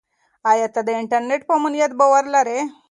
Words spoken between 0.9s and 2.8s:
انټرنیټ په امنیت باور لرې؟